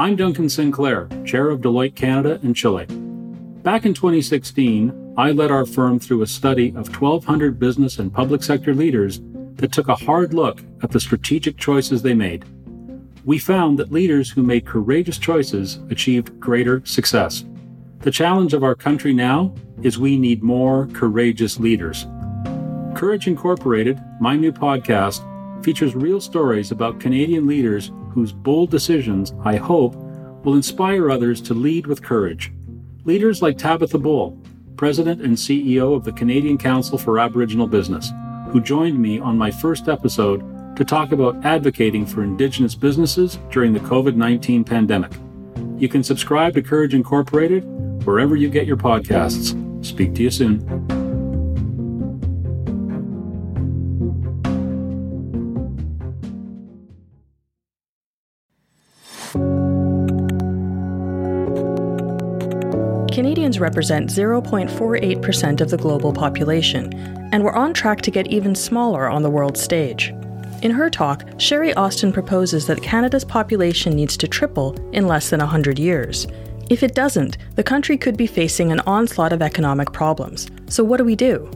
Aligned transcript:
I'm 0.00 0.14
Duncan 0.14 0.48
Sinclair, 0.48 1.08
Chair 1.24 1.50
of 1.50 1.60
Deloitte 1.60 1.96
Canada 1.96 2.38
and 2.44 2.54
Chile. 2.54 2.86
Back 3.64 3.84
in 3.84 3.94
2016, 3.94 5.14
I 5.18 5.32
led 5.32 5.50
our 5.50 5.66
firm 5.66 5.98
through 5.98 6.22
a 6.22 6.26
study 6.28 6.68
of 6.76 6.86
1,200 6.96 7.58
business 7.58 7.98
and 7.98 8.14
public 8.14 8.44
sector 8.44 8.74
leaders 8.74 9.20
that 9.56 9.72
took 9.72 9.88
a 9.88 9.96
hard 9.96 10.32
look 10.32 10.62
at 10.84 10.92
the 10.92 11.00
strategic 11.00 11.56
choices 11.56 12.00
they 12.00 12.14
made. 12.14 12.44
We 13.24 13.40
found 13.40 13.76
that 13.80 13.90
leaders 13.90 14.30
who 14.30 14.44
made 14.44 14.66
courageous 14.66 15.18
choices 15.18 15.80
achieved 15.90 16.38
greater 16.38 16.80
success. 16.86 17.44
The 17.98 18.12
challenge 18.12 18.54
of 18.54 18.62
our 18.62 18.76
country 18.76 19.12
now 19.12 19.52
is 19.82 19.98
we 19.98 20.16
need 20.16 20.44
more 20.44 20.86
courageous 20.92 21.58
leaders. 21.58 22.06
Courage 22.94 23.26
Incorporated, 23.26 24.00
my 24.20 24.36
new 24.36 24.52
podcast, 24.52 25.24
features 25.64 25.96
real 25.96 26.20
stories 26.20 26.70
about 26.70 27.00
Canadian 27.00 27.48
leaders 27.48 27.90
whose 28.18 28.32
bold 28.32 28.68
decisions, 28.68 29.32
I 29.44 29.54
hope, 29.54 29.94
will 30.44 30.54
inspire 30.54 31.08
others 31.08 31.40
to 31.42 31.54
lead 31.54 31.86
with 31.86 32.02
courage. 32.02 32.52
Leaders 33.04 33.42
like 33.42 33.56
Tabitha 33.56 33.96
Bull, 33.96 34.36
President 34.76 35.22
and 35.22 35.36
CEO 35.36 35.94
of 35.94 36.02
the 36.02 36.10
Canadian 36.10 36.58
Council 36.58 36.98
for 36.98 37.20
Aboriginal 37.20 37.68
Business, 37.68 38.10
who 38.50 38.60
joined 38.60 38.98
me 38.98 39.20
on 39.20 39.38
my 39.38 39.52
first 39.52 39.88
episode 39.88 40.42
to 40.74 40.84
talk 40.84 41.12
about 41.12 41.44
advocating 41.44 42.04
for 42.04 42.24
Indigenous 42.24 42.74
businesses 42.74 43.38
during 43.52 43.72
the 43.72 43.78
COVID 43.78 44.16
19 44.16 44.64
pandemic. 44.64 45.12
You 45.76 45.88
can 45.88 46.02
subscribe 46.02 46.54
to 46.54 46.62
Courage 46.62 46.94
Incorporated 46.94 47.62
wherever 48.04 48.34
you 48.34 48.50
get 48.50 48.66
your 48.66 48.76
podcasts. 48.76 49.54
Speak 49.86 50.12
to 50.16 50.24
you 50.24 50.30
soon. 50.30 50.77
Canadians 63.18 63.58
represent 63.58 64.08
0.48% 64.08 65.60
of 65.60 65.70
the 65.70 65.76
global 65.76 66.12
population, 66.12 66.94
and 67.32 67.42
we're 67.42 67.50
on 67.50 67.74
track 67.74 68.00
to 68.02 68.12
get 68.12 68.28
even 68.28 68.54
smaller 68.54 69.08
on 69.08 69.22
the 69.22 69.28
world 69.28 69.58
stage. 69.58 70.14
In 70.62 70.70
her 70.70 70.88
talk, 70.88 71.24
Shari 71.36 71.74
Austin 71.74 72.12
proposes 72.12 72.64
that 72.68 72.80
Canada's 72.80 73.24
population 73.24 73.96
needs 73.96 74.16
to 74.18 74.28
triple 74.28 74.76
in 74.92 75.08
less 75.08 75.30
than 75.30 75.40
100 75.40 75.80
years. 75.80 76.28
If 76.70 76.84
it 76.84 76.94
doesn't, 76.94 77.38
the 77.56 77.64
country 77.64 77.96
could 77.96 78.16
be 78.16 78.28
facing 78.28 78.70
an 78.70 78.78
onslaught 78.86 79.32
of 79.32 79.42
economic 79.42 79.92
problems. 79.92 80.48
So, 80.68 80.84
what 80.84 80.98
do 80.98 81.04
we 81.04 81.16
do? 81.16 81.50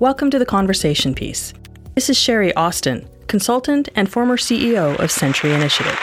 Welcome 0.00 0.30
to 0.30 0.38
the 0.40 0.44
conversation 0.44 1.14
piece. 1.14 1.54
This 1.94 2.10
is 2.10 2.18
Shari 2.18 2.52
Austin, 2.54 3.08
consultant 3.28 3.88
and 3.94 4.10
former 4.10 4.36
CEO 4.36 4.98
of 4.98 5.12
Century 5.12 5.54
Initiative. 5.54 5.96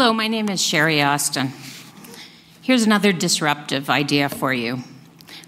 Hello, 0.00 0.12
my 0.12 0.28
name 0.28 0.48
is 0.48 0.62
Shari 0.62 1.02
Austin. 1.02 1.50
Here's 2.62 2.84
another 2.84 3.12
disruptive 3.12 3.90
idea 3.90 4.28
for 4.28 4.52
you. 4.54 4.84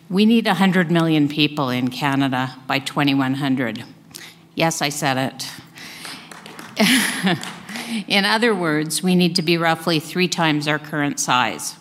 We 0.09 0.27
need 0.27 0.47
100 0.47 0.91
million 0.91 1.29
people 1.29 1.69
in 1.69 1.87
Canada 1.87 2.57
by 2.67 2.81
2100. 2.81 3.85
Yes, 4.57 4.83
I 4.83 4.89
said 4.89 5.47
it. 6.77 7.39
in 8.09 8.25
other 8.25 8.53
words, 8.53 9.05
we 9.05 9.15
need 9.15 9.37
to 9.37 9.43
be 9.43 9.57
roughly 9.57 10.01
three 10.01 10.27
times 10.27 10.67
our 10.67 10.81
current 10.81 11.21
size, 11.21 11.77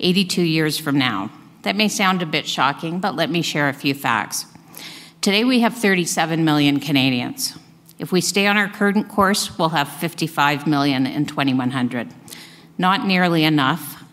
82 0.00 0.42
years 0.42 0.76
from 0.76 0.98
now. 0.98 1.30
That 1.62 1.76
may 1.76 1.86
sound 1.86 2.20
a 2.20 2.26
bit 2.26 2.48
shocking, 2.48 2.98
but 2.98 3.14
let 3.14 3.30
me 3.30 3.42
share 3.42 3.68
a 3.68 3.72
few 3.72 3.94
facts. 3.94 4.44
Today 5.20 5.44
we 5.44 5.60
have 5.60 5.74
37 5.74 6.44
million 6.44 6.80
Canadians. 6.80 7.56
If 7.98 8.12
we 8.12 8.20
stay 8.20 8.46
on 8.46 8.56
our 8.56 8.68
current 8.68 9.08
course, 9.08 9.58
we'll 9.58 9.70
have 9.70 9.88
55 9.88 10.66
million 10.66 11.06
in 11.06 11.26
2100. 11.26 12.14
Not 12.78 13.06
nearly 13.06 13.42
enough 13.42 14.04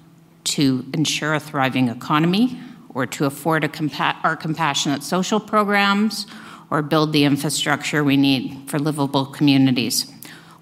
to 0.46 0.85
ensure 0.94 1.35
a 1.35 1.40
thriving 1.40 1.90
economy 1.90 2.59
or 2.90 3.06
to 3.06 3.25
afford 3.25 3.63
compa- 3.63 4.16
our 4.23 4.35
compassionate 4.35 5.03
social 5.03 5.40
programs 5.40 6.25
or 6.72 6.81
build 6.81 7.13
the 7.13 7.25
infrastructure 7.25 8.03
we 8.03 8.18
need 8.18 8.68
for 8.68 8.79
livable 8.79 9.25
communities 9.25 10.12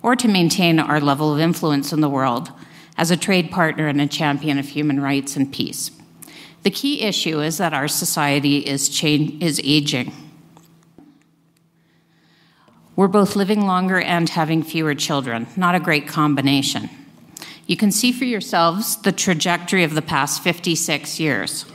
or 0.02 0.16
to 0.18 0.28
maintain 0.28 0.80
our 0.80 1.00
level 1.00 1.34
of 1.34 1.40
influence 1.40 1.94
in 1.94 2.02
the 2.02 2.10
world 2.10 2.52
as 2.98 3.10
a 3.10 3.18
trade 3.18 3.50
partner 3.52 3.88
and 3.88 4.02
a 4.02 4.08
champion 4.08 4.58
of 4.58 4.68
human 4.68 5.00
rights 5.00 5.38
and 5.38 5.52
peace. 5.52 5.92
The 6.64 6.72
key 6.72 7.02
issue 7.02 7.42
is 7.42 7.58
that 7.58 7.74
our 7.74 7.88
society 7.88 8.60
is, 8.60 9.02
is 9.02 9.62
aging 9.64 10.14
we're 12.96 13.08
both 13.08 13.36
living 13.36 13.66
longer 13.66 14.00
and 14.00 14.30
having 14.30 14.64
fewer 14.64 14.94
children. 14.94 15.48
Not 15.56 15.76
a 15.76 15.80
great 15.80 16.08
combination. 16.08 16.90
You 17.66 17.78
can 17.78 17.92
see 17.92 18.12
for 18.12 18.26
yourselves 18.26 18.98
the 18.98 19.12
trajectory 19.12 19.84
of 19.84 19.96
the 19.96 20.02
past 20.02 20.44
56 20.44 21.20
years. 21.20 21.66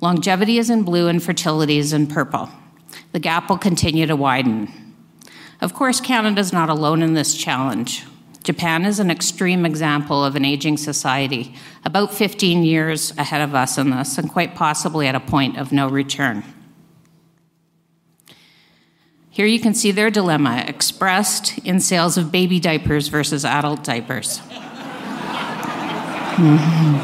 Longevity 0.00 0.58
is 0.58 0.70
in 0.70 0.82
blue 0.82 1.08
and 1.08 1.22
fertility 1.22 1.78
is 1.78 1.92
in 1.92 2.06
purple. 2.06 2.48
The 3.12 3.18
gap 3.18 3.48
will 3.48 3.58
continue 3.58 4.06
to 4.06 4.16
widen. 4.16 4.94
Of 5.60 5.74
course, 5.74 6.00
Canada 6.00 6.40
is 6.40 6.52
not 6.52 6.68
alone 6.68 7.02
in 7.02 7.14
this 7.14 7.34
challenge. 7.34 8.04
Japan 8.44 8.86
is 8.86 8.98
an 8.98 9.10
extreme 9.10 9.66
example 9.66 10.24
of 10.24 10.34
an 10.34 10.44
aging 10.44 10.78
society, 10.78 11.54
about 11.84 12.14
15 12.14 12.62
years 12.64 13.10
ahead 13.18 13.42
of 13.42 13.54
us 13.54 13.76
in 13.76 13.90
this, 13.90 14.16
and 14.16 14.30
quite 14.30 14.54
possibly 14.54 15.06
at 15.06 15.14
a 15.14 15.20
point 15.20 15.58
of 15.58 15.72
no 15.72 15.88
return. 15.88 16.42
Here 19.38 19.46
you 19.46 19.60
can 19.60 19.72
see 19.72 19.92
their 19.92 20.10
dilemma 20.10 20.64
expressed 20.66 21.58
in 21.58 21.78
sales 21.78 22.18
of 22.18 22.32
baby 22.32 22.58
diapers 22.58 23.06
versus 23.06 23.44
adult 23.44 23.84
diapers. 23.84 24.40
Mm-hmm. 26.34 26.98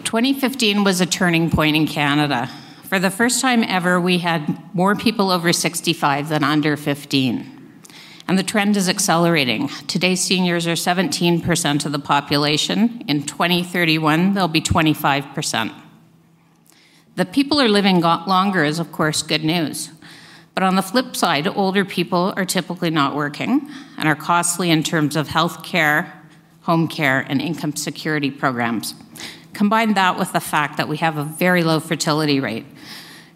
2015 0.02 0.82
was 0.82 1.00
a 1.00 1.06
turning 1.06 1.50
point 1.50 1.76
in 1.76 1.86
Canada. 1.86 2.50
For 2.82 2.98
the 2.98 3.10
first 3.10 3.40
time 3.40 3.62
ever, 3.62 4.00
we 4.00 4.18
had 4.18 4.58
more 4.74 4.96
people 4.96 5.30
over 5.30 5.52
65 5.52 6.30
than 6.30 6.42
under 6.42 6.76
15. 6.76 7.84
And 8.26 8.36
the 8.36 8.42
trend 8.42 8.76
is 8.76 8.88
accelerating. 8.88 9.68
Today, 9.86 10.16
seniors 10.16 10.66
are 10.66 10.72
17% 10.72 11.86
of 11.86 11.92
the 11.92 12.00
population. 12.00 13.04
In 13.06 13.22
2031, 13.22 14.34
they'll 14.34 14.48
be 14.48 14.60
25%. 14.60 15.72
The 17.16 17.24
people 17.24 17.60
are 17.60 17.68
living 17.68 18.00
longer 18.00 18.64
is, 18.64 18.78
of 18.78 18.92
course, 18.92 19.22
good 19.22 19.44
news. 19.44 19.90
But 20.54 20.62
on 20.62 20.76
the 20.76 20.82
flip 20.82 21.16
side, 21.16 21.46
older 21.46 21.84
people 21.84 22.32
are 22.36 22.44
typically 22.44 22.90
not 22.90 23.14
working 23.14 23.70
and 23.96 24.08
are 24.08 24.16
costly 24.16 24.70
in 24.70 24.82
terms 24.82 25.16
of 25.16 25.28
health 25.28 25.62
care, 25.62 26.12
home 26.62 26.88
care, 26.88 27.20
and 27.20 27.40
income 27.40 27.76
security 27.76 28.30
programs. 28.30 28.94
Combine 29.52 29.94
that 29.94 30.18
with 30.18 30.32
the 30.32 30.40
fact 30.40 30.76
that 30.76 30.88
we 30.88 30.98
have 30.98 31.16
a 31.16 31.24
very 31.24 31.62
low 31.62 31.80
fertility 31.80 32.40
rate. 32.40 32.66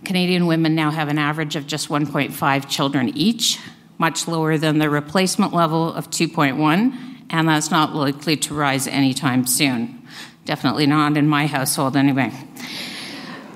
Canadian 0.05 0.47
women 0.47 0.75
now 0.75 0.91
have 0.91 1.09
an 1.09 1.19
average 1.19 1.56
of 1.56 1.67
just 1.67 1.88
1.5 1.88 2.69
children 2.69 3.11
each, 3.17 3.59
much 3.99 4.29
lower 4.29 4.59
than 4.59 4.79
the 4.79 4.91
replacement 4.91 5.53
level 5.53 5.93
of 5.93 6.11
2.1, 6.11 7.25
and 7.31 7.49
that's 7.49 7.70
not 7.70 7.94
likely 7.94 8.37
to 8.37 8.55
rise 8.55 8.87
anytime 8.87 9.47
soon. 9.47 10.03
Definitely 10.44 10.87
not 10.87 11.17
in 11.17 11.27
my 11.27 11.47
household, 11.47 11.97
anyway. 11.97 12.32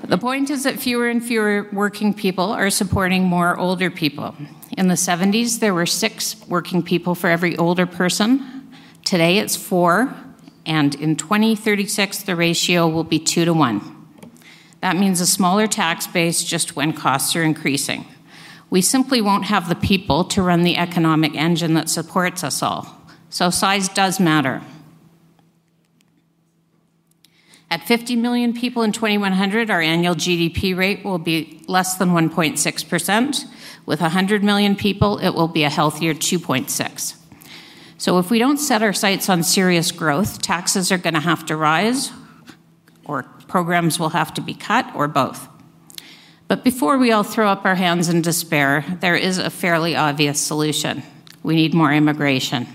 The 0.09 0.17
point 0.17 0.49
is 0.49 0.63
that 0.63 0.79
fewer 0.79 1.07
and 1.07 1.23
fewer 1.23 1.67
working 1.71 2.15
people 2.15 2.45
are 2.45 2.71
supporting 2.71 3.25
more 3.25 3.55
older 3.59 3.91
people. 3.91 4.35
In 4.75 4.87
the 4.87 4.95
70s, 4.95 5.59
there 5.59 5.75
were 5.75 5.85
six 5.85 6.35
working 6.47 6.81
people 6.81 7.13
for 7.13 7.29
every 7.29 7.55
older 7.57 7.85
person. 7.85 8.73
Today, 9.05 9.37
it's 9.37 9.55
four, 9.55 10.11
and 10.65 10.95
in 10.95 11.15
2036, 11.15 12.23
the 12.23 12.35
ratio 12.35 12.87
will 12.87 13.03
be 13.03 13.19
two 13.19 13.45
to 13.45 13.53
one. 13.53 13.81
That 14.81 14.95
means 14.95 15.21
a 15.21 15.27
smaller 15.27 15.67
tax 15.67 16.07
base 16.07 16.43
just 16.43 16.75
when 16.75 16.91
costs 16.93 17.35
are 17.35 17.43
increasing. 17.43 18.05
We 18.71 18.81
simply 18.81 19.21
won't 19.21 19.45
have 19.45 19.69
the 19.69 19.75
people 19.75 20.23
to 20.23 20.41
run 20.41 20.63
the 20.63 20.77
economic 20.77 21.35
engine 21.35 21.75
that 21.75 21.87
supports 21.87 22.43
us 22.43 22.63
all. 22.63 22.97
So 23.29 23.51
size 23.51 23.87
does 23.87 24.19
matter. 24.19 24.63
At 27.71 27.85
50 27.85 28.15
million 28.15 28.53
people 28.53 28.81
in 28.81 28.91
2100, 28.91 29.69
our 29.69 29.81
annual 29.81 30.15
GDP 30.15 30.75
rate 30.75 31.05
will 31.05 31.19
be 31.19 31.61
less 31.67 31.97
than 31.97 32.09
1.6%. 32.09 33.45
With 33.85 34.01
100 34.01 34.43
million 34.43 34.75
people, 34.75 35.19
it 35.19 35.29
will 35.29 35.47
be 35.47 35.63
a 35.63 35.69
healthier 35.69 36.15
2.6. 36.15 37.15
So 37.99 38.17
if 38.17 38.31
we 38.31 38.39
don't 38.39 38.57
set 38.57 38.81
our 38.81 38.93
sights 38.93 39.29
on 39.29 39.43
serious 39.43 39.91
growth, 39.91 40.41
taxes 40.41 40.91
are 40.91 40.97
going 40.97 41.13
to 41.13 41.19
have 41.19 41.45
to 41.47 41.55
rise, 41.55 42.11
or 43.05 43.23
programs 43.47 43.99
will 43.99 44.09
have 44.09 44.33
to 44.35 44.41
be 44.41 44.55
cut, 44.55 44.89
or 44.95 45.07
both. 45.07 45.47
But 46.47 46.63
before 46.63 46.97
we 46.97 47.11
all 47.11 47.23
throw 47.23 47.49
up 47.49 47.65
our 47.65 47.75
hands 47.75 48.09
in 48.09 48.23
despair, 48.23 48.83
there 49.01 49.15
is 49.15 49.37
a 49.37 49.51
fairly 49.51 49.95
obvious 49.95 50.41
solution. 50.41 51.03
We 51.43 51.55
need 51.55 51.75
more 51.75 51.93
immigration. 51.93 52.67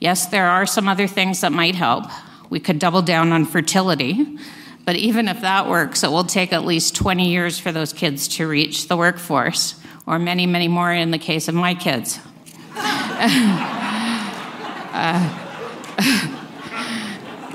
Yes, 0.00 0.26
there 0.26 0.46
are 0.46 0.66
some 0.66 0.88
other 0.88 1.06
things 1.06 1.42
that 1.42 1.52
might 1.52 1.76
help. 1.76 2.06
We 2.54 2.60
could 2.60 2.78
double 2.78 3.02
down 3.02 3.32
on 3.32 3.46
fertility, 3.46 4.38
but 4.84 4.94
even 4.94 5.26
if 5.26 5.40
that 5.40 5.68
works, 5.68 6.04
it 6.04 6.12
will 6.12 6.22
take 6.22 6.52
at 6.52 6.64
least 6.64 6.94
20 6.94 7.28
years 7.28 7.58
for 7.58 7.72
those 7.72 7.92
kids 7.92 8.28
to 8.36 8.46
reach 8.46 8.86
the 8.86 8.96
workforce, 8.96 9.74
or 10.06 10.20
many, 10.20 10.46
many 10.46 10.68
more 10.68 10.92
in 10.92 11.10
the 11.10 11.18
case 11.18 11.48
of 11.48 11.56
my 11.56 11.74
kids. 11.74 12.20
uh, 12.76 13.50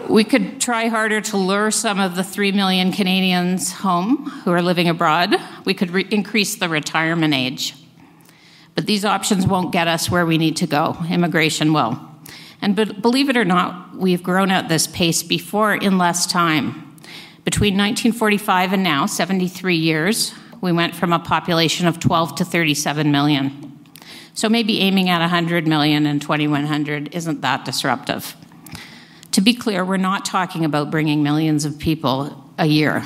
we 0.09 0.25
could 0.25 0.59
try 0.59 0.87
harder 0.87 1.21
to 1.21 1.37
lure 1.37 1.71
some 1.71 2.01
of 2.01 2.17
the 2.17 2.23
3 2.25 2.51
million 2.51 2.91
Canadians 2.91 3.71
home 3.71 4.29
who 4.43 4.51
are 4.51 4.61
living 4.61 4.89
abroad. 4.89 5.33
We 5.63 5.73
could 5.73 5.91
re- 5.91 6.09
increase 6.11 6.55
the 6.55 6.67
retirement 6.67 7.33
age. 7.33 7.73
But 8.75 8.85
these 8.85 9.05
options 9.05 9.47
won't 9.47 9.71
get 9.71 9.87
us 9.87 10.11
where 10.11 10.25
we 10.25 10.37
need 10.37 10.57
to 10.57 10.67
go. 10.67 10.97
Immigration 11.09 11.71
will. 11.71 12.08
And 12.61 12.75
but 12.75 13.01
believe 13.01 13.29
it 13.29 13.37
or 13.37 13.45
not, 13.45 13.95
we've 13.95 14.23
grown 14.23 14.51
at 14.51 14.69
this 14.69 14.87
pace 14.87 15.23
before 15.23 15.73
in 15.73 15.97
less 15.97 16.25
time. 16.25 16.97
Between 17.45 17.73
1945 17.75 18.73
and 18.73 18.83
now, 18.83 19.05
73 19.05 19.75
years, 19.75 20.33
we 20.61 20.71
went 20.71 20.95
from 20.95 21.13
a 21.13 21.19
population 21.19 21.87
of 21.87 21.99
12 21.99 22.35
to 22.35 22.45
37 22.45 23.11
million. 23.11 23.79
So 24.33 24.49
maybe 24.49 24.79
aiming 24.81 25.09
at 25.09 25.19
100 25.19 25.67
million 25.67 26.05
in 26.05 26.19
2100 26.19 27.15
isn't 27.15 27.41
that 27.41 27.65
disruptive. 27.65 28.35
To 29.31 29.41
be 29.41 29.53
clear, 29.53 29.85
we're 29.85 29.97
not 29.97 30.25
talking 30.25 30.65
about 30.65 30.91
bringing 30.91 31.23
millions 31.23 31.65
of 31.65 31.79
people 31.79 32.51
a 32.57 32.65
year. 32.65 33.05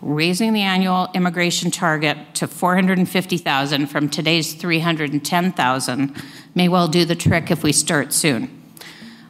Raising 0.00 0.52
the 0.52 0.62
annual 0.62 1.08
immigration 1.14 1.70
target 1.70 2.16
to 2.34 2.46
450,000 2.46 3.86
from 3.86 4.08
today's 4.08 4.54
310,000 4.54 6.22
may 6.54 6.68
well 6.68 6.88
do 6.88 7.04
the 7.04 7.14
trick 7.14 7.50
if 7.50 7.62
we 7.62 7.72
start 7.72 8.12
soon. 8.12 8.55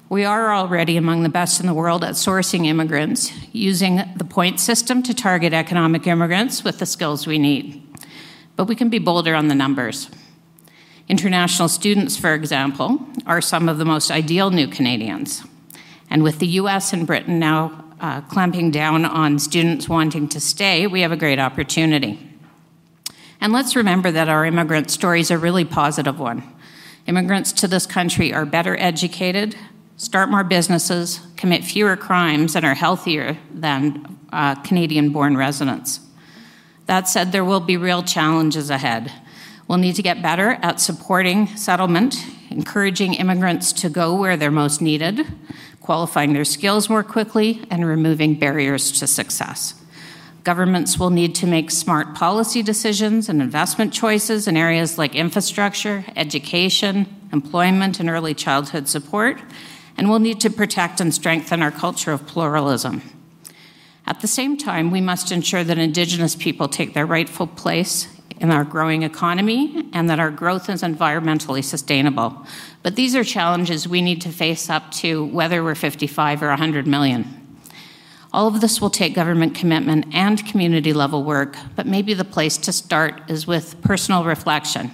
We 0.08 0.24
are 0.24 0.54
already 0.54 0.96
among 0.96 1.24
the 1.24 1.28
best 1.28 1.58
in 1.58 1.66
the 1.66 1.74
world 1.74 2.04
at 2.04 2.14
sourcing 2.14 2.64
immigrants, 2.66 3.32
using 3.52 4.04
the 4.14 4.24
point 4.24 4.60
system 4.60 5.02
to 5.02 5.12
target 5.12 5.52
economic 5.52 6.06
immigrants 6.06 6.62
with 6.62 6.78
the 6.78 6.86
skills 6.86 7.26
we 7.26 7.38
need. 7.38 7.82
But 8.54 8.66
we 8.66 8.76
can 8.76 8.88
be 8.88 9.00
bolder 9.00 9.34
on 9.34 9.48
the 9.48 9.54
numbers. 9.56 10.08
International 11.08 11.68
students, 11.68 12.16
for 12.16 12.34
example, 12.34 13.00
are 13.26 13.40
some 13.40 13.68
of 13.68 13.78
the 13.78 13.84
most 13.84 14.12
ideal 14.12 14.50
new 14.50 14.68
Canadians. 14.68 15.42
And 16.08 16.22
with 16.22 16.38
the 16.38 16.46
US 16.46 16.92
and 16.92 17.04
Britain 17.04 17.40
now 17.40 17.84
uh, 18.00 18.20
clamping 18.22 18.70
down 18.70 19.04
on 19.04 19.40
students 19.40 19.88
wanting 19.88 20.28
to 20.28 20.40
stay, 20.40 20.86
we 20.86 21.00
have 21.00 21.10
a 21.10 21.16
great 21.16 21.40
opportunity. 21.40 22.32
And 23.40 23.52
let's 23.52 23.74
remember 23.74 24.12
that 24.12 24.28
our 24.28 24.44
immigrant 24.44 24.88
story 24.88 25.20
is 25.20 25.32
a 25.32 25.38
really 25.38 25.64
positive 25.64 26.20
one. 26.20 26.44
Immigrants 27.08 27.50
to 27.54 27.66
this 27.66 27.86
country 27.86 28.32
are 28.32 28.44
better 28.44 28.76
educated, 28.78 29.56
start 29.96 30.28
more 30.28 30.44
businesses, 30.44 31.20
commit 31.36 31.64
fewer 31.64 31.96
crimes, 31.96 32.54
and 32.54 32.64
are 32.64 32.74
healthier 32.74 33.36
than 33.52 34.18
uh, 34.32 34.54
Canadian 34.56 35.10
born 35.10 35.36
residents. 35.36 36.00
That 36.86 37.08
said, 37.08 37.32
there 37.32 37.44
will 37.44 37.60
be 37.60 37.76
real 37.76 38.02
challenges 38.02 38.70
ahead. 38.70 39.12
We'll 39.66 39.78
need 39.78 39.96
to 39.96 40.02
get 40.02 40.22
better 40.22 40.58
at 40.62 40.80
supporting 40.80 41.48
settlement, 41.48 42.16
encouraging 42.50 43.14
immigrants 43.14 43.72
to 43.74 43.88
go 43.88 44.14
where 44.14 44.36
they're 44.36 44.50
most 44.50 44.80
needed, 44.80 45.26
qualifying 45.80 46.32
their 46.32 46.44
skills 46.44 46.88
more 46.88 47.02
quickly, 47.02 47.64
and 47.70 47.84
removing 47.84 48.38
barriers 48.38 48.92
to 49.00 49.06
success. 49.06 49.74
Governments 50.44 50.96
will 50.96 51.10
need 51.10 51.34
to 51.36 51.46
make 51.46 51.72
smart 51.72 52.14
policy 52.14 52.62
decisions 52.62 53.28
and 53.28 53.42
investment 53.42 53.92
choices 53.92 54.46
in 54.46 54.56
areas 54.56 54.96
like 54.96 55.16
infrastructure, 55.16 56.04
education, 56.14 57.06
employment, 57.32 57.98
and 57.98 58.08
early 58.08 58.32
childhood 58.32 58.86
support, 58.86 59.40
and 59.96 60.08
we'll 60.08 60.18
need 60.18 60.40
to 60.40 60.50
protect 60.50 61.00
and 61.00 61.14
strengthen 61.14 61.62
our 61.62 61.70
culture 61.70 62.12
of 62.12 62.26
pluralism. 62.26 63.02
At 64.06 64.20
the 64.20 64.28
same 64.28 64.56
time, 64.56 64.90
we 64.90 65.00
must 65.00 65.32
ensure 65.32 65.64
that 65.64 65.78
Indigenous 65.78 66.36
people 66.36 66.68
take 66.68 66.94
their 66.94 67.06
rightful 67.06 67.46
place 67.46 68.08
in 68.38 68.50
our 68.50 68.64
growing 68.64 69.02
economy 69.02 69.88
and 69.92 70.08
that 70.10 70.20
our 70.20 70.30
growth 70.30 70.68
is 70.68 70.82
environmentally 70.82 71.64
sustainable. 71.64 72.46
But 72.82 72.96
these 72.96 73.16
are 73.16 73.24
challenges 73.24 73.88
we 73.88 74.02
need 74.02 74.20
to 74.22 74.28
face 74.28 74.70
up 74.70 74.92
to 74.92 75.24
whether 75.26 75.64
we're 75.64 75.74
55 75.74 76.42
or 76.42 76.48
100 76.48 76.86
million. 76.86 77.42
All 78.32 78.46
of 78.46 78.60
this 78.60 78.80
will 78.80 78.90
take 78.90 79.14
government 79.14 79.54
commitment 79.54 80.06
and 80.12 80.44
community 80.46 80.92
level 80.92 81.24
work, 81.24 81.56
but 81.74 81.86
maybe 81.86 82.12
the 82.12 82.24
place 82.24 82.58
to 82.58 82.72
start 82.72 83.22
is 83.28 83.46
with 83.46 83.80
personal 83.80 84.24
reflection. 84.24 84.90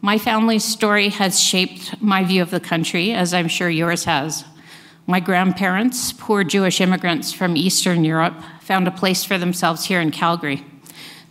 My 0.00 0.18
family's 0.18 0.64
story 0.64 1.08
has 1.08 1.40
shaped 1.40 2.00
my 2.00 2.22
view 2.22 2.42
of 2.42 2.50
the 2.50 2.60
country, 2.60 3.12
as 3.12 3.32
I'm 3.32 3.48
sure 3.48 3.68
yours 3.68 4.04
has. 4.04 4.44
My 5.06 5.20
grandparents, 5.20 6.12
poor 6.12 6.44
Jewish 6.44 6.80
immigrants 6.80 7.32
from 7.32 7.56
Eastern 7.56 8.04
Europe, 8.04 8.42
found 8.60 8.88
a 8.88 8.90
place 8.90 9.24
for 9.24 9.38
themselves 9.38 9.84
here 9.84 10.00
in 10.00 10.10
Calgary. 10.10 10.64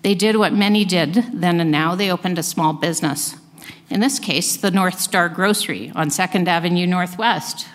They 0.02 0.16
did 0.16 0.38
what 0.38 0.54
many 0.54 0.86
did 0.86 1.16
then 1.34 1.60
and 1.60 1.72
now 1.72 1.96
they 1.96 2.12
opened 2.12 2.38
a 2.38 2.44
small 2.44 2.74
business. 2.74 3.36
In 3.90 4.00
this 4.00 4.20
case, 4.20 4.56
the 4.56 4.72
North 4.72 5.00
Star 5.00 5.30
Grocery 5.30 5.92
on 5.96 6.10
2nd 6.10 6.48
Avenue 6.48 6.88
Northwest. 6.88 7.68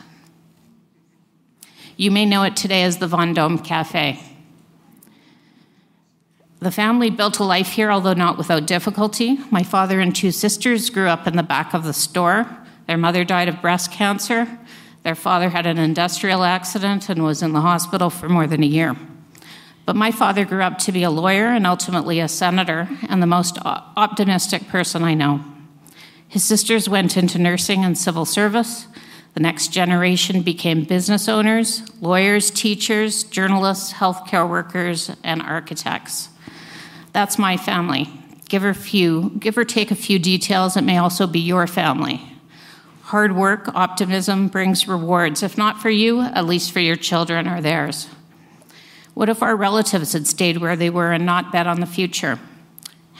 You 1.96 2.10
may 2.10 2.24
know 2.24 2.44
it 2.44 2.56
today 2.56 2.82
as 2.82 2.98
the 2.98 3.06
Vendome 3.06 3.58
Cafe. 3.58 4.29
The 6.60 6.70
family 6.70 7.08
built 7.08 7.38
a 7.38 7.44
life 7.44 7.70
here, 7.70 7.90
although 7.90 8.12
not 8.12 8.36
without 8.36 8.66
difficulty. 8.66 9.38
My 9.50 9.62
father 9.62 9.98
and 9.98 10.14
two 10.14 10.30
sisters 10.30 10.90
grew 10.90 11.08
up 11.08 11.26
in 11.26 11.36
the 11.36 11.42
back 11.42 11.72
of 11.72 11.84
the 11.84 11.94
store. 11.94 12.46
Their 12.86 12.98
mother 12.98 13.24
died 13.24 13.48
of 13.48 13.62
breast 13.62 13.90
cancer. 13.90 14.46
Their 15.02 15.14
father 15.14 15.48
had 15.48 15.64
an 15.64 15.78
industrial 15.78 16.44
accident 16.44 17.08
and 17.08 17.24
was 17.24 17.42
in 17.42 17.54
the 17.54 17.62
hospital 17.62 18.10
for 18.10 18.28
more 18.28 18.46
than 18.46 18.62
a 18.62 18.66
year. 18.66 18.94
But 19.86 19.96
my 19.96 20.10
father 20.10 20.44
grew 20.44 20.62
up 20.62 20.76
to 20.80 20.92
be 20.92 21.02
a 21.02 21.10
lawyer 21.10 21.46
and 21.46 21.66
ultimately 21.66 22.20
a 22.20 22.28
senator, 22.28 22.90
and 23.08 23.22
the 23.22 23.26
most 23.26 23.56
optimistic 23.64 24.68
person 24.68 25.02
I 25.02 25.14
know. 25.14 25.42
His 26.28 26.44
sisters 26.44 26.90
went 26.90 27.16
into 27.16 27.38
nursing 27.38 27.86
and 27.86 27.96
civil 27.96 28.26
service. 28.26 28.86
The 29.32 29.40
next 29.40 29.68
generation 29.68 30.42
became 30.42 30.84
business 30.84 31.26
owners, 31.26 31.82
lawyers, 32.02 32.50
teachers, 32.50 33.24
journalists, 33.24 33.94
healthcare 33.94 34.48
workers, 34.48 35.10
and 35.24 35.40
architects. 35.40 36.28
That's 37.12 37.38
my 37.38 37.56
family. 37.56 38.08
Give 38.48 38.64
or 38.64 38.74
few, 38.74 39.30
give 39.38 39.56
or 39.56 39.64
take 39.64 39.90
a 39.90 39.96
few 39.96 40.18
details, 40.18 40.76
it 40.76 40.82
may 40.82 40.98
also 40.98 41.26
be 41.26 41.38
your 41.38 41.66
family. 41.66 42.20
Hard 43.02 43.34
work, 43.34 43.68
optimism 43.74 44.48
brings 44.48 44.86
rewards, 44.86 45.42
if 45.42 45.58
not 45.58 45.80
for 45.80 45.90
you, 45.90 46.20
at 46.20 46.46
least 46.46 46.72
for 46.72 46.80
your 46.80 46.96
children 46.96 47.48
or 47.48 47.60
theirs. 47.60 48.08
What 49.14 49.28
if 49.28 49.42
our 49.42 49.56
relatives 49.56 50.12
had 50.12 50.26
stayed 50.26 50.58
where 50.58 50.76
they 50.76 50.90
were 50.90 51.12
and 51.12 51.26
not 51.26 51.52
bet 51.52 51.66
on 51.66 51.80
the 51.80 51.86
future? 51.86 52.38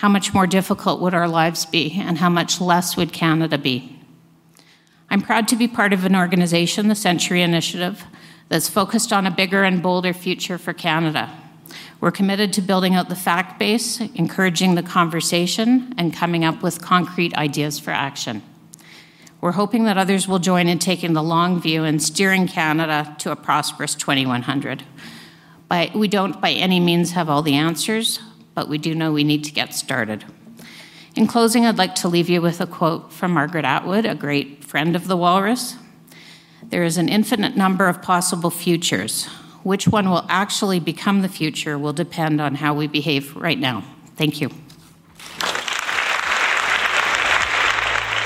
how 0.01 0.09
much 0.09 0.33
more 0.33 0.47
difficult 0.47 0.99
would 0.99 1.13
our 1.13 1.29
lives 1.29 1.67
be, 1.67 2.01
and 2.01 2.17
how 2.17 2.31
much 2.31 2.59
less 2.59 2.97
would 2.97 3.13
Canada 3.13 3.59
be? 3.59 4.01
I'm 5.11 5.21
proud 5.21 5.47
to 5.49 5.57
be 5.57 5.69
part 5.69 5.93
of 5.93 6.07
an 6.07 6.17
organization, 6.17 6.89
the 6.89 6.95
Century 6.95 7.43
Initiative, 7.43 8.05
that's 8.49 8.67
focused 8.67 9.13
on 9.13 9.27
a 9.27 9.31
bigger 9.31 9.63
and 9.63 9.83
bolder 9.83 10.15
future 10.15 10.57
for 10.57 10.73
Canada. 10.73 11.31
We're 12.01 12.11
committed 12.11 12.55
to 12.55 12.63
building 12.63 12.95
out 12.95 13.11
the 13.11 13.17
fact 13.17 13.59
base, 13.59 14.01
encouraging 14.01 14.75
the 14.75 14.83
conversation, 14.83 15.95
and 15.99 16.15
coming 16.15 16.45
up 16.45 16.63
with 16.63 16.81
concrete 16.81 17.35
ideas 17.35 17.79
for 17.79 17.91
action. 17.91 18.43
We're 19.43 19.53
hoping 19.53 19.85
that 19.85 19.99
others 19.99 20.27
will 20.27 20.39
join 20.39 20.67
in 20.67 20.79
taking 20.79 21.13
the 21.13 21.23
long 21.23 21.61
view 21.61 21.85
and 21.85 22.03
steering 22.03 22.49
Canada 22.49 23.15
to 23.21 23.33
a 23.33 23.37
prosperous 23.37 23.95
2100. 23.95 24.83
But 25.69 25.95
we 25.95 26.09
don't 26.09 26.41
by 26.41 26.53
any 26.53 26.81
means 26.81 27.13
have 27.13 27.29
all 27.29 27.43
the 27.43 27.55
answers, 27.55 28.19
but 28.55 28.69
we 28.69 28.79
do 28.79 28.95
know 28.95 29.13
we 29.13 29.25
need 29.25 29.45
to 29.45 29.53
get 29.53 29.75
started. 29.75 30.25
In 31.17 31.27
closing, 31.27 31.67
I'd 31.67 31.79
like 31.79 31.95
to 31.97 32.09
leave 32.09 32.31
you 32.31 32.41
with 32.41 32.61
a 32.61 32.67
quote 32.67 33.13
from 33.13 33.33
Margaret 33.33 33.65
Atwood, 33.65 34.07
a 34.07 34.15
great 34.15 34.65
friend 34.65 34.97
of 34.97 35.07
the 35.07 35.17
walrus. 35.17 35.77
There 36.63 36.85
is 36.85 36.97
an 36.99 37.09
infinite 37.09 37.57
number 37.57 37.89
of 37.89 38.01
possible 38.01 38.51
futures. 38.51 39.29
Which 39.63 39.89
one 39.89 40.09
will 40.09 40.25
actually 40.29 40.81
become 40.81 41.23
the 41.23 41.29
future 41.29 41.79
will 41.79 41.93
depend 41.93 42.41
on 42.41 42.55
how 42.55 42.75
we 42.75 42.87
behave 42.87 43.37
right 43.37 43.59
now. 43.59 43.85
Thank 44.17 44.41
you. 44.41 44.51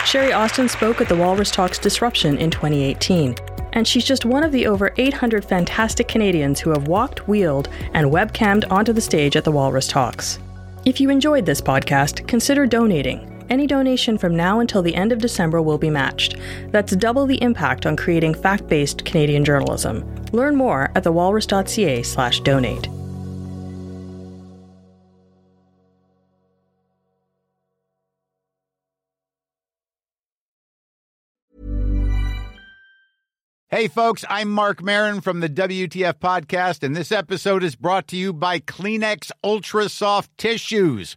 Shari 0.06 0.32
Austin 0.32 0.68
spoke 0.68 1.00
at 1.00 1.08
the 1.08 1.16
Walrus 1.16 1.50
Talks 1.50 1.78
Disruption 1.78 2.38
in 2.38 2.50
2018, 2.50 3.34
and 3.72 3.88
she's 3.88 4.04
just 4.04 4.24
one 4.24 4.44
of 4.44 4.52
the 4.52 4.66
over 4.66 4.94
800 4.96 5.44
fantastic 5.44 6.06
Canadians 6.06 6.60
who 6.60 6.70
have 6.70 6.86
walked, 6.86 7.26
wheeled, 7.26 7.68
and 7.94 8.12
webcammed 8.12 8.70
onto 8.70 8.92
the 8.92 9.00
stage 9.00 9.34
at 9.34 9.42
the 9.42 9.50
Walrus 9.50 9.88
Talks. 9.88 10.38
If 10.84 11.00
you 11.00 11.10
enjoyed 11.10 11.46
this 11.46 11.60
podcast, 11.60 12.28
consider 12.28 12.64
donating. 12.64 13.33
Any 13.50 13.66
donation 13.66 14.18
from 14.18 14.36
now 14.36 14.60
until 14.60 14.82
the 14.82 14.94
end 14.94 15.12
of 15.12 15.18
December 15.18 15.62
will 15.62 15.78
be 15.78 15.90
matched. 15.90 16.36
That's 16.68 16.96
double 16.96 17.26
the 17.26 17.42
impact 17.42 17.86
on 17.86 17.96
creating 17.96 18.34
fact-based 18.34 19.04
Canadian 19.04 19.44
journalism. 19.44 20.04
Learn 20.32 20.56
more 20.56 20.90
at 20.94 21.04
thewalrus.ca/slash 21.04 22.40
donate. 22.40 22.88
Hey, 33.74 33.88
folks, 33.88 34.24
I'm 34.30 34.52
Marc 34.52 34.84
Maron 34.84 35.20
from 35.20 35.40
the 35.40 35.48
WTF 35.48 36.20
Podcast, 36.20 36.84
and 36.84 36.94
this 36.94 37.10
episode 37.10 37.64
is 37.64 37.74
brought 37.74 38.06
to 38.06 38.16
you 38.16 38.32
by 38.32 38.60
Kleenex 38.60 39.32
Ultra 39.42 39.88
Soft 39.88 40.30
Tissues 40.38 41.16